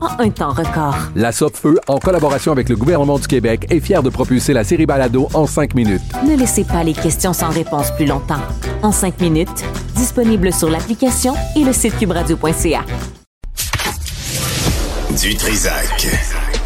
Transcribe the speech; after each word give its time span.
en 0.00 0.20
un 0.20 0.30
temps 0.30 0.52
record. 0.52 0.96
La 1.14 1.32
Feu, 1.32 1.78
en 1.88 1.98
collaboration 1.98 2.52
avec 2.52 2.68
le 2.68 2.76
gouvernement 2.76 3.18
du 3.18 3.26
Québec, 3.26 3.66
est 3.70 3.80
fière 3.80 4.02
de 4.02 4.10
propulser 4.10 4.52
la 4.52 4.64
série 4.64 4.86
Balado 4.86 5.28
en 5.34 5.46
5 5.46 5.74
minutes. 5.74 6.02
Ne 6.26 6.36
laissez 6.36 6.64
pas 6.64 6.84
les 6.84 6.92
questions 6.92 7.32
sans 7.32 7.50
réponse 7.50 7.90
plus 7.92 8.06
longtemps. 8.06 8.42
En 8.82 8.92
5 8.92 9.20
minutes, 9.20 9.64
disponible 9.94 10.52
sur 10.52 10.70
l'application 10.70 11.34
et 11.56 11.64
le 11.64 11.72
site 11.72 11.96
cubradio.ca. 11.98 12.84
Du 15.20 15.34
Trisac. 15.34 16.06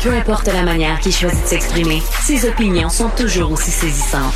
Peu 0.03 0.13
importe 0.13 0.49
la 0.49 0.63
manière 0.63 0.99
qu'il 1.01 1.13
choisit 1.13 1.43
de 1.43 1.49
s'exprimer, 1.49 2.03
ses 2.23 2.49
opinions 2.49 2.89
sont 2.89 3.09
toujours 3.17 3.53
aussi 3.53 3.71
saisissantes. 3.71 4.35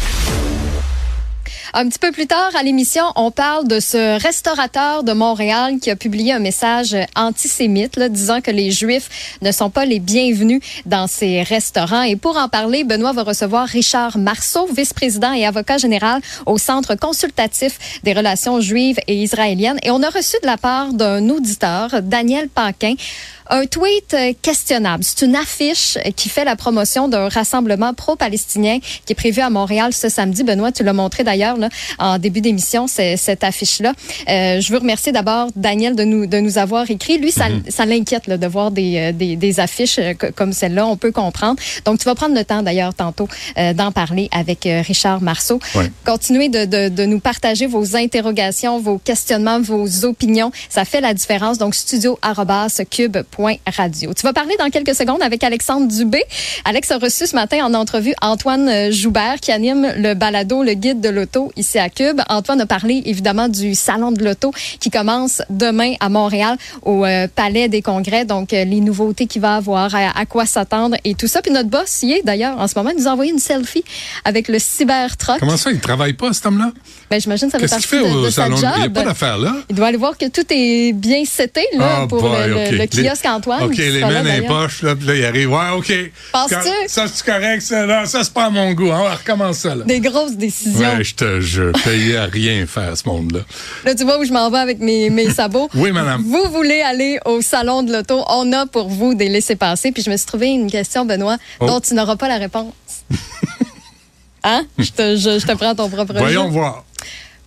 Un 1.75 1.89
petit 1.89 1.99
peu 1.99 2.13
plus 2.13 2.27
tard 2.27 2.51
à 2.59 2.63
l'émission, 2.63 3.03
on 3.17 3.31
parle 3.31 3.67
de 3.67 3.81
ce 3.81 4.21
restaurateur 4.23 5.03
de 5.03 5.13
Montréal 5.13 5.79
qui 5.81 5.91
a 5.91 5.97
publié 5.97 6.33
un 6.33 6.39
message 6.39 6.97
antisémite 7.17 7.99
disant 7.99 8.41
que 8.41 8.51
les 8.51 8.71
Juifs 8.71 9.37
ne 9.43 9.51
sont 9.51 9.69
pas 9.71 9.85
les 9.85 9.99
bienvenus 9.99 10.61
dans 10.87 11.07
ces 11.07 11.43
restaurants. 11.43 12.03
Et 12.03 12.17
pour 12.17 12.37
en 12.37 12.49
parler, 12.49 12.85
Benoît 12.85 13.13
va 13.13 13.25
recevoir 13.25 13.67
Richard 13.67 14.17
Marceau, 14.17 14.67
vice-président 14.67 15.33
et 15.33 15.45
avocat 15.45 15.79
général 15.79 16.21
au 16.47 16.57
Centre 16.57 16.95
consultatif 16.95 18.01
des 18.05 18.13
relations 18.13 18.61
juives 18.61 18.99
et 19.09 19.17
israéliennes. 19.23 19.79
Et 19.83 19.91
on 19.91 20.03
a 20.03 20.11
reçu 20.11 20.37
de 20.43 20.47
la 20.47 20.57
part 20.57 20.93
d'un 20.93 21.29
auditeur, 21.29 22.03
Daniel 22.03 22.49
Paquin, 22.49 22.95
un 23.49 23.67
tweet 23.67 24.15
euh, 24.15 24.33
questionnable. 24.43 25.05
C'est 25.05 25.25
une 25.25 25.37
affiche 25.37 25.99
qui 26.17 26.29
fait 26.29 26.45
la 26.45 26.57
promotion 26.57 27.09
d'un 27.09 27.29
rassemblement 27.29 27.95
pro-palestinien 27.95 28.79
qui 28.81 29.13
est 29.13 29.17
prévu 29.17 29.41
à 29.41 29.51
Montréal 29.51 29.93
ce 29.93 30.09
samedi. 30.09 30.43
Benoît, 30.43 30.73
tu 30.73 30.83
l'as 30.83 30.93
montré 30.93 31.25
d'ailleurs 31.25 31.56
en 31.99 32.19
début 32.19 32.41
d'émission, 32.41 32.87
cette 32.87 33.45
affiche-là. 33.45 33.93
Euh, 34.29 34.61
je 34.61 34.73
veux 34.73 34.79
remercier 34.79 35.13
d'abord 35.13 35.49
Daniel 35.57 35.97
de 35.97 36.05
nous, 36.05 36.27
de 36.27 36.39
nous 36.39 36.59
avoir 36.59 36.91
écrit. 36.91 37.19
Lui, 37.19 37.33
ça, 37.33 37.49
mhm. 37.49 37.63
ça 37.69 37.87
l'inquiète 37.87 38.29
de 38.29 38.47
voir 38.47 38.71
des, 38.71 38.97
euh, 38.97 39.13
des, 39.13 39.37
des 39.37 39.61
affiches 39.61 40.01
comme 40.35 40.53
celle-là. 40.53 40.87
On 40.87 40.97
peut 40.97 41.13
comprendre. 41.13 41.61
Donc, 41.85 41.99
tu 41.99 42.05
vas 42.05 42.15
prendre 42.15 42.35
le 42.35 42.45
temps 42.45 42.63
d'ailleurs 42.63 42.95
tantôt 42.95 43.29
d'en 43.75 43.93
parler 43.93 44.29
avec 44.33 44.69
Richard 44.87 45.23
Marceau. 45.23 45.59
Continuez 46.05 46.49
de, 46.49 46.65
de, 46.65 46.89
de 46.89 47.05
nous 47.05 47.21
partager 47.21 47.67
vos 47.67 47.97
interrogations, 47.97 48.79
vos 48.79 48.99
questionnements, 48.99 49.61
vos 49.61 50.05
opinions. 50.05 50.51
Ça 50.69 50.85
fait 50.85 51.01
la 51.01 51.15
différence. 51.15 51.59
Donc, 51.59 51.75
studio.cube 51.75 53.17
Radio. 53.67 54.15
Tu 54.15 54.23
vas 54.23 54.33
parler 54.33 54.57
dans 54.59 54.71
quelques 54.71 54.95
secondes 54.95 55.23
avec 55.23 55.45
Alexandre 55.45 55.89
Dubé. 55.89 56.23
Alex 56.65 56.91
a 56.91 56.99
reçu 56.99 57.27
ce 57.27 57.35
matin 57.35 57.65
en 57.65 57.75
entrevue 57.75 58.15
Antoine 58.23 58.69
euh, 58.69 58.91
Joubert 58.91 59.41
qui 59.41 59.53
anime 59.53 59.93
le 59.97 60.15
balado 60.15 60.63
Le 60.63 60.75
Guide 60.75 61.01
de 61.01 61.09
l'auto 61.09 61.46
ici 61.57 61.79
à 61.79 61.89
Cube. 61.89 62.21
Antoine 62.29 62.61
a 62.61 62.67
parlé 62.67 63.03
évidemment 63.07 63.49
du 63.49 63.75
Salon 63.75 64.13
de 64.13 64.25
l'auto 64.25 64.53
qui 64.81 64.91
commence 64.91 65.43
demain 65.51 65.95
à 66.01 66.09
Montréal 66.09 66.57
au 66.83 67.05
euh, 67.05 67.29
Palais 67.35 67.69
des 67.69 67.83
Congrès. 67.83 68.25
Donc, 68.25 68.53
euh, 68.53 68.65
les 68.65 68.81
nouveautés 68.81 69.27
qu'il 69.27 69.43
va 69.43 69.57
avoir, 69.57 69.95
à, 69.95 70.27
quoi 70.27 70.47
s'attendre 70.47 70.97
et 71.05 71.15
tout 71.15 71.27
ça. 71.27 71.43
Puis 71.43 71.53
notre 71.53 71.69
boss 71.69 72.03
y 72.03 72.13
est 72.13 72.23
d'ailleurs 72.25 72.59
en 72.59 72.67
ce 72.67 72.75
moment. 72.77 72.91
Il 72.91 73.01
nous 73.01 73.09
a 73.09 73.13
envoyé 73.13 73.33
une 73.33 73.39
selfie 73.39 73.85
avec 74.25 74.49
le 74.49 74.59
Cybertruck. 74.59 75.39
Comment 75.41 75.57
ça, 75.57 75.71
il 75.71 75.81
travaille 75.81 76.15
pas 76.15 76.33
cet 76.33 76.47
homme-là? 76.47 76.73
Ben, 77.11 77.21
j'imagine 77.21 77.51
ça 77.51 77.59
fait 77.59 77.69
partie 77.69 77.87
fait 77.87 78.03
de, 78.03 78.25
de 78.25 78.31
salon? 78.31 78.57
Il 78.57 78.81
n'y 78.81 78.87
a 78.87 78.91
pas 78.91 79.05
d'affaire 79.05 79.39
là. 79.39 79.55
Il 79.71 79.77
doit 79.77 79.89
aller 79.89 79.97
voir 79.97 80.19
que 80.19 80.29
tout 80.29 80.45
est 80.51 80.93
bien 80.93 81.25
seté 81.25 81.65
là, 81.77 82.01
ah, 82.03 82.07
pour 82.09 82.23
le, 82.29 82.77
le, 82.77 82.87
kiosque 82.87 83.27
Antoine. 83.27 83.65
OK, 83.65 83.77
les 83.77 84.01
mains 84.01 84.23
dans 84.23 84.33
les 84.33 84.43
poches, 84.43 84.83
là, 84.83 84.97
puis 84.97 85.07
là, 85.07 85.15
il 85.15 85.25
arrive. 85.25 85.53
Ouais, 85.53 85.71
OK. 85.77 85.93
Penses-tu? 86.33 86.89
Ça, 86.89 87.07
c'est 87.07 87.25
correct, 87.25 87.63
ça. 87.63 87.87
Là, 87.87 88.07
ça, 88.07 88.25
c'est 88.25 88.33
pas 88.33 88.47
à 88.47 88.51
mon 88.51 88.73
goût. 88.73 88.89
On 88.89 89.05
va 89.05 89.15
recommencer 89.15 89.69
ça, 89.69 89.75
là. 89.75 89.85
Des 89.85 90.01
grosses 90.01 90.37
décisions. 90.37 90.97
Ouais, 90.97 91.05
je 91.05 91.15
te 91.15 91.36
je 91.41 91.71
payais 91.85 92.17
à 92.17 92.27
rien 92.27 92.67
faire, 92.67 92.97
ce 92.97 93.09
monde-là. 93.09 93.41
Là, 93.85 93.95
tu 93.95 94.05
vois 94.05 94.19
où 94.19 94.25
je 94.25 94.33
m'en 94.33 94.51
vais 94.51 94.59
avec 94.59 94.79
mes, 94.79 95.11
mes 95.11 95.31
sabots? 95.31 95.69
oui, 95.75 95.93
madame. 95.93 96.23
Vous 96.23 96.51
voulez 96.51 96.81
aller 96.81 97.19
au 97.25 97.41
salon 97.41 97.83
de 97.83 97.93
l'auto. 97.93 98.25
On 98.29 98.53
a 98.53 98.67
pour 98.67 98.89
vous 98.89 99.15
des 99.15 99.29
laissés-passer. 99.29 99.93
Puis 99.93 100.03
je 100.03 100.11
me 100.11 100.17
suis 100.17 100.27
trouvé 100.27 100.49
une 100.49 100.71
question, 100.71 101.05
Benoît, 101.05 101.39
oh. 101.61 101.67
dont 101.67 101.81
tu 101.81 101.95
n'auras 101.95 102.17
pas 102.17 102.29
la 102.29 102.39
réponse. 102.39 102.73
hein? 104.45 104.65
Je 104.79 104.91
te, 104.91 105.17
je, 105.17 105.45
te 105.45 105.53
prends 105.53 105.75
ton 105.75 105.89
propre 105.89 106.15
Voyons 106.15 106.49
voir. 106.49 106.85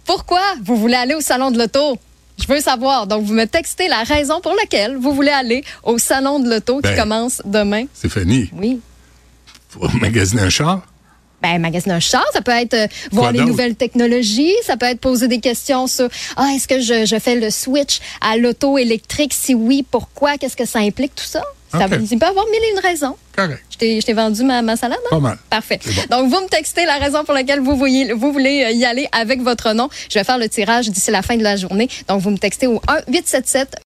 Pourquoi 0.06 0.42
vous 0.64 0.76
voulez 0.76 0.96
aller 0.96 1.14
au 1.14 1.22
salon 1.22 1.52
de 1.52 1.58
l'auto? 1.58 1.98
Je 2.42 2.48
veux 2.48 2.62
savoir. 2.62 3.06
Donc, 3.06 3.24
vous 3.24 3.34
me 3.34 3.46
textez 3.46 3.88
la 3.88 4.04
raison 4.04 4.40
pour 4.42 4.54
laquelle 4.56 4.96
vous 4.96 5.14
voulez 5.14 5.32
aller 5.32 5.64
au 5.84 5.98
salon 5.98 6.40
de 6.40 6.50
l'auto 6.50 6.78
qui 6.78 6.90
ben, 6.90 7.02
commence 7.02 7.42
demain. 7.46 7.86
Stéphanie. 7.94 8.50
Oui. 8.54 8.80
Faut 9.70 9.88
magasiner 10.00 10.42
un 10.42 10.50
char. 10.50 10.82
Ben, 11.42 11.60
magasiner 11.60 11.96
un 11.96 12.00
char, 12.00 12.26
ça 12.34 12.42
peut 12.42 12.52
être 12.52 12.74
euh, 12.74 12.88
voir 13.12 13.32
les 13.32 13.42
nouvelles 13.42 13.76
technologies, 13.76 14.54
ça 14.64 14.78
peut 14.78 14.88
être 14.88 15.00
poser 15.00 15.28
des 15.28 15.40
questions 15.40 15.88
sur 15.88 16.10
ah 16.36 16.50
est-ce 16.56 16.68
que 16.68 16.80
je, 16.80 17.06
je 17.06 17.20
fais 17.20 17.36
le 17.36 17.50
switch 17.50 18.00
à 18.22 18.38
l'auto 18.38 18.78
électrique, 18.78 19.34
si 19.34 19.56
oui, 19.56 19.86
pourquoi, 19.90 20.38
qu'est-ce 20.38 20.58
que 20.58 20.66
ça 20.66 20.80
implique, 20.80 21.16
tout 21.16 21.26
ça? 21.26 21.44
Ça 21.72 21.86
okay. 21.86 21.98
il 22.10 22.18
peut 22.18 22.26
avoir 22.26 22.46
mille 22.48 22.64
et 22.64 22.72
une 22.72 22.80
raisons. 22.80 23.16
Correct. 23.36 23.62
Je 23.80 24.02
t'ai 24.02 24.14
vendu 24.14 24.44
ma, 24.44 24.62
ma 24.62 24.76
salade? 24.76 25.00
Pas 25.10 25.20
mal. 25.20 25.38
Parfait. 25.50 25.80
Donc, 26.10 26.30
vous 26.30 26.42
me 26.42 26.48
textez 26.48 26.86
la 26.86 26.98
raison 26.98 27.24
pour 27.24 27.34
laquelle 27.34 27.60
vous, 27.60 27.78
voyez, 27.78 28.12
vous 28.12 28.34
voulez 28.34 28.64
euh, 28.64 28.72
y 28.72 28.86
aller 28.86 29.08
avec 29.12 29.42
votre 29.42 29.74
nom. 29.74 29.88
Je 30.10 30.18
vais 30.18 30.24
faire 30.24 30.40
le 30.40 30.50
tirage 30.50 30.90
d'ici 30.90 31.12
la 31.12 31.22
fin 31.22 31.38
de 31.38 31.44
la 31.44 31.56
journée. 31.56 31.88
Donc, 32.08 32.22
vous 32.22 32.32
me 32.32 32.38
textez 32.38 32.66
au 32.66 32.82
1 32.88 33.12
877 33.12 33.76